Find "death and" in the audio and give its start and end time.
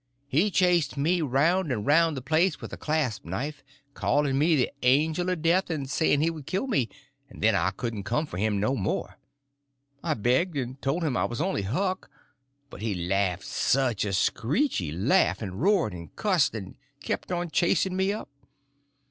5.43-5.87